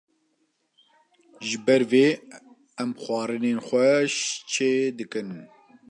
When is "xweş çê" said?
3.67-4.69